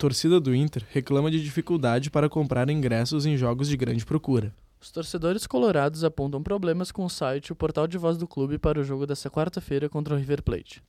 Torcida 0.00 0.40
do 0.40 0.54
Inter 0.54 0.82
reclama 0.88 1.30
de 1.30 1.42
dificuldade 1.42 2.10
para 2.10 2.26
comprar 2.26 2.70
ingressos 2.70 3.26
em 3.26 3.36
jogos 3.36 3.68
de 3.68 3.76
grande 3.76 4.06
procura. 4.06 4.50
Os 4.80 4.90
torcedores 4.90 5.46
colorados 5.46 6.04
apontam 6.04 6.42
problemas 6.42 6.90
com 6.90 7.04
o 7.04 7.10
site 7.10 7.48
e 7.48 7.52
o 7.52 7.54
portal 7.54 7.86
de 7.86 7.98
voz 7.98 8.16
do 8.16 8.26
clube 8.26 8.56
para 8.56 8.80
o 8.80 8.82
jogo 8.82 9.06
desta 9.06 9.28
quarta-feira 9.28 9.90
contra 9.90 10.14
o 10.14 10.16
River 10.16 10.42
Plate. 10.42 10.82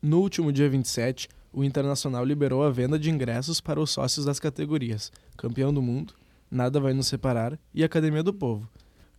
No 0.00 0.20
último 0.20 0.50
dia 0.50 0.70
27, 0.70 1.28
o 1.52 1.62
Internacional 1.62 2.24
liberou 2.24 2.64
a 2.64 2.70
venda 2.70 2.98
de 2.98 3.10
ingressos 3.10 3.60
para 3.60 3.78
os 3.78 3.90
sócios 3.90 4.24
das 4.24 4.40
categorias 4.40 5.12
Campeão 5.36 5.70
do 5.70 5.82
Mundo, 5.82 6.14
Nada 6.50 6.80
Vai 6.80 6.94
Nos 6.94 7.08
Separar 7.08 7.58
e 7.74 7.84
Academia 7.84 8.22
do 8.22 8.32
Povo. 8.32 8.66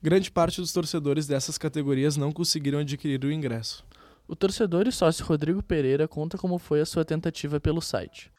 Grande 0.01 0.31
parte 0.31 0.59
dos 0.59 0.73
torcedores 0.73 1.27
dessas 1.27 1.59
categorias 1.59 2.17
não 2.17 2.31
conseguiram 2.31 2.79
adquirir 2.79 3.23
o 3.23 3.31
ingresso. 3.31 3.85
O 4.27 4.35
torcedor 4.35 4.87
e 4.87 4.91
sócio 4.91 5.23
Rodrigo 5.23 5.61
Pereira 5.61 6.07
conta 6.07 6.39
como 6.39 6.57
foi 6.57 6.81
a 6.81 6.87
sua 6.87 7.05
tentativa 7.05 7.59
pelo 7.59 7.81
site. 7.81 8.31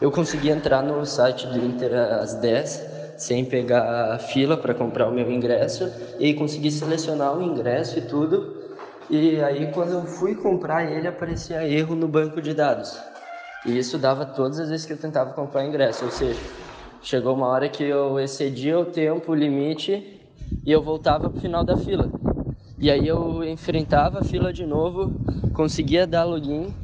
Eu 0.00 0.10
consegui 0.10 0.50
entrar 0.50 0.82
no 0.82 1.04
site 1.06 1.46
do 1.46 1.58
Inter 1.58 1.94
às 1.94 2.34
10, 2.34 3.14
sem 3.16 3.44
pegar 3.44 4.14
a 4.14 4.18
fila 4.18 4.56
para 4.56 4.74
comprar 4.74 5.08
o 5.08 5.12
meu 5.12 5.30
ingresso, 5.30 5.90
e 6.18 6.34
consegui 6.34 6.70
selecionar 6.70 7.36
o 7.36 7.42
ingresso 7.42 7.98
e 7.98 8.02
tudo. 8.02 8.54
E 9.08 9.40
aí, 9.40 9.70
quando 9.72 9.92
eu 9.92 10.06
fui 10.06 10.34
comprar 10.34 10.90
ele, 10.90 11.06
aparecia 11.06 11.66
erro 11.66 11.94
no 11.94 12.08
banco 12.08 12.40
de 12.40 12.52
dados. 12.52 12.98
E 13.64 13.78
isso 13.78 13.96
dava 13.98 14.26
todas 14.26 14.60
as 14.60 14.68
vezes 14.68 14.84
que 14.84 14.92
eu 14.92 14.98
tentava 14.98 15.32
comprar 15.32 15.64
ingresso, 15.64 16.04
ou 16.04 16.10
seja, 16.10 16.40
chegou 17.02 17.34
uma 17.34 17.46
hora 17.46 17.68
que 17.68 17.84
eu 17.84 18.18
excedia 18.20 18.78
o 18.78 18.84
tempo, 18.84 19.32
o 19.32 19.34
limite, 19.34 20.20
e 20.66 20.72
eu 20.72 20.82
voltava 20.82 21.30
para 21.30 21.38
o 21.38 21.40
final 21.40 21.64
da 21.64 21.76
fila. 21.76 22.10
E 22.78 22.90
aí 22.90 23.06
eu 23.06 23.44
enfrentava 23.44 24.18
a 24.18 24.22
fila 24.22 24.52
de 24.52 24.66
novo, 24.66 25.10
conseguia 25.54 26.06
dar 26.06 26.24
login 26.24 26.74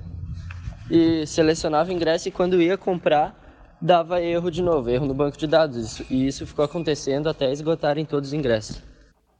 e 0.90 1.26
selecionava 1.26 1.92
ingresso 1.92 2.28
e 2.28 2.32
quando 2.32 2.60
ia 2.60 2.76
comprar 2.76 3.38
dava 3.80 4.20
erro 4.20 4.50
de 4.50 4.60
novo, 4.60 4.90
erro 4.90 5.06
no 5.06 5.14
banco 5.14 5.38
de 5.38 5.46
dados. 5.46 6.00
E 6.10 6.26
isso 6.26 6.46
ficou 6.46 6.64
acontecendo 6.64 7.28
até 7.28 7.50
esgotarem 7.50 8.04
todos 8.04 8.30
os 8.30 8.34
ingressos. 8.34 8.82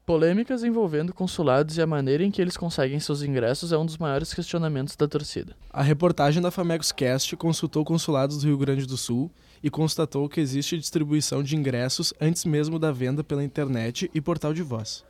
Polêmicas 0.07 0.65
envolvendo 0.65 1.13
consulados 1.13 1.77
e 1.77 1.83
a 1.83 1.87
maneira 1.87 2.25
em 2.25 2.31
que 2.31 2.41
eles 2.43 2.57
conseguem 2.57 2.99
seus 2.99 3.23
ingressos 3.23 3.71
é 3.71 3.79
um 3.79 3.87
dos 3.87 3.99
maiores 3.99 4.35
questionamentos 4.35 4.97
da 4.97 5.07
torcida. 5.07 5.55
A 5.71 5.83
reportagem 5.83 6.43
da 6.43 6.51
Famegos 6.51 6.91
Cast 6.91 7.37
consultou 7.37 7.85
consulados 7.85 8.39
do 8.39 8.47
Rio 8.47 8.59
Grande 8.59 8.87
do 8.87 8.97
Sul 8.97 9.31
e 9.63 9.71
constatou 9.71 10.29
que 10.29 10.41
existe 10.41 10.79
distribuição 10.79 11.43
de 11.43 11.55
ingressos 11.55 12.13
antes 12.21 12.45
mesmo 12.45 12.79
da 12.79 12.91
venda 12.91 13.23
pela 13.23 13.45
internet 13.45 14.11
e 14.13 14.21
portal 14.21 14.53
de 14.53 14.63
voz. 14.63 15.05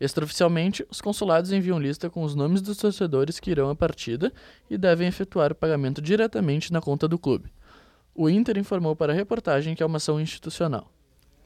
Extraoficialmente, 0.00 0.86
os 0.90 1.00
consulados 1.02 1.52
enviam 1.52 1.78
lista 1.78 2.08
com 2.08 2.24
os 2.24 2.34
nomes 2.34 2.62
dos 2.62 2.78
torcedores 2.78 3.38
que 3.38 3.50
irão 3.50 3.68
à 3.68 3.76
partida 3.76 4.32
e 4.70 4.78
devem 4.78 5.06
efetuar 5.06 5.52
o 5.52 5.54
pagamento 5.54 6.00
diretamente 6.00 6.72
na 6.72 6.80
conta 6.80 7.06
do 7.06 7.18
clube. 7.18 7.52
O 8.14 8.28
Inter 8.28 8.56
informou 8.56 8.96
para 8.96 9.12
a 9.12 9.16
reportagem 9.16 9.74
que 9.74 9.82
é 9.82 9.86
uma 9.86 9.98
ação 9.98 10.18
institucional. 10.18 10.90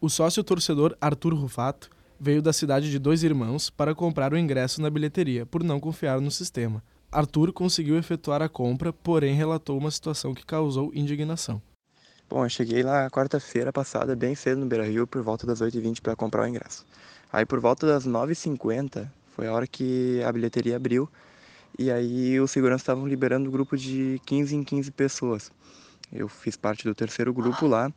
O 0.00 0.08
sócio 0.08 0.44
torcedor 0.44 0.96
Arthur 1.00 1.34
Rufato 1.34 1.90
veio 2.18 2.40
da 2.40 2.52
cidade 2.52 2.90
de 2.90 2.98
Dois 2.98 3.24
Irmãos 3.24 3.70
para 3.70 3.94
comprar 3.94 4.32
o 4.32 4.38
ingresso 4.38 4.80
na 4.80 4.88
bilheteria, 4.88 5.44
por 5.44 5.64
não 5.64 5.80
confiar 5.80 6.20
no 6.20 6.30
sistema. 6.30 6.82
Arthur 7.10 7.52
conseguiu 7.52 7.96
efetuar 7.98 8.40
a 8.40 8.48
compra, 8.48 8.92
porém 8.92 9.34
relatou 9.34 9.76
uma 9.76 9.90
situação 9.90 10.32
que 10.32 10.46
causou 10.46 10.92
indignação. 10.94 11.60
Bom, 12.34 12.44
eu 12.44 12.48
cheguei 12.48 12.82
lá 12.82 13.08
quarta-feira 13.10 13.72
passada, 13.72 14.16
bem 14.16 14.34
cedo 14.34 14.58
no 14.58 14.66
Beira 14.66 14.84
Rio, 14.84 15.06
por 15.06 15.22
volta 15.22 15.46
das 15.46 15.62
8h20 15.62 16.00
para 16.00 16.16
comprar 16.16 16.42
o 16.42 16.48
ingresso. 16.48 16.84
Aí 17.32 17.46
por 17.46 17.60
volta 17.60 17.86
das 17.86 18.04
9h50 18.08 19.08
foi 19.36 19.46
a 19.46 19.52
hora 19.52 19.68
que 19.68 20.20
a 20.20 20.32
bilheteria 20.32 20.74
abriu 20.74 21.08
e 21.78 21.92
aí 21.92 22.40
os 22.40 22.50
seguranças 22.50 22.82
estavam 22.82 23.06
liberando 23.06 23.46
o 23.46 23.48
um 23.50 23.52
grupo 23.52 23.76
de 23.76 24.20
15 24.26 24.56
em 24.56 24.64
15 24.64 24.90
pessoas. 24.90 25.52
Eu 26.12 26.26
fiz 26.26 26.56
parte 26.56 26.82
do 26.82 26.92
terceiro 26.92 27.32
grupo 27.32 27.68
lá 27.68 27.92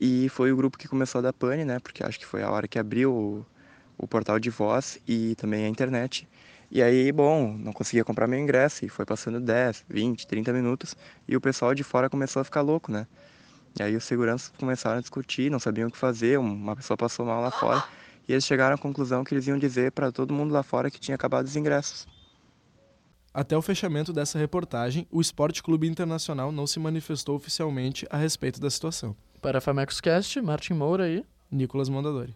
e 0.00 0.30
foi 0.30 0.50
o 0.50 0.56
grupo 0.56 0.78
que 0.78 0.88
começou 0.88 1.18
a 1.18 1.22
dar 1.22 1.34
pane, 1.34 1.66
né? 1.66 1.78
Porque 1.78 2.02
acho 2.02 2.18
que 2.18 2.24
foi 2.24 2.42
a 2.42 2.50
hora 2.50 2.66
que 2.66 2.78
abriu 2.78 3.12
o, 3.12 3.46
o 3.98 4.08
portal 4.08 4.38
de 4.38 4.48
voz 4.48 4.98
e 5.06 5.34
também 5.34 5.66
a 5.66 5.68
internet. 5.68 6.26
E 6.70 6.82
aí, 6.82 7.12
bom, 7.12 7.54
não 7.58 7.74
conseguia 7.74 8.06
comprar 8.06 8.26
meu 8.26 8.38
ingresso 8.38 8.86
e 8.86 8.88
foi 8.88 9.04
passando 9.04 9.38
10, 9.38 9.84
20, 9.86 10.26
30 10.26 10.50
minutos 10.54 10.96
e 11.28 11.36
o 11.36 11.42
pessoal 11.42 11.74
de 11.74 11.84
fora 11.84 12.08
começou 12.08 12.40
a 12.40 12.44
ficar 12.44 12.62
louco, 12.62 12.90
né? 12.90 13.06
E 13.78 13.82
aí 13.82 13.96
os 13.96 14.04
seguranças 14.04 14.52
começaram 14.58 14.98
a 14.98 15.00
discutir, 15.00 15.50
não 15.50 15.58
sabiam 15.58 15.88
o 15.88 15.92
que 15.92 15.98
fazer, 15.98 16.38
uma 16.38 16.74
pessoa 16.74 16.96
passou 16.96 17.26
mal 17.26 17.42
lá 17.42 17.50
fora 17.50 17.84
e 18.28 18.32
eles 18.32 18.44
chegaram 18.44 18.74
à 18.74 18.78
conclusão 18.78 19.22
que 19.22 19.34
eles 19.34 19.46
iam 19.46 19.58
dizer 19.58 19.92
para 19.92 20.10
todo 20.10 20.32
mundo 20.32 20.52
lá 20.52 20.62
fora 20.62 20.90
que 20.90 20.98
tinha 20.98 21.14
acabado 21.14 21.46
os 21.46 21.56
ingressos. 21.56 22.06
Até 23.32 23.54
o 23.54 23.60
fechamento 23.60 24.14
dessa 24.14 24.38
reportagem, 24.38 25.06
o 25.10 25.20
Esporte 25.20 25.62
Clube 25.62 25.86
Internacional 25.86 26.50
não 26.50 26.66
se 26.66 26.80
manifestou 26.80 27.36
oficialmente 27.36 28.06
a 28.08 28.16
respeito 28.16 28.58
da 28.58 28.70
situação. 28.70 29.14
Para 29.42 29.58
a 29.58 29.60
Famexcast, 29.60 30.40
Martin 30.40 30.72
Moura 30.72 31.06
e 31.08 31.22
Nicolas 31.50 31.90
Mondadori. 31.90 32.34